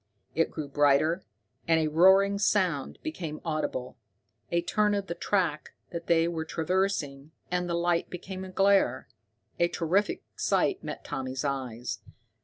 [0.33, 1.23] It grew brighter,
[1.67, 3.99] and a roaring sound became audible.
[4.51, 9.07] A turn of the track that they were traversing, and the light became a glare.
[9.59, 11.99] A terrific sight met Tommy's eyes.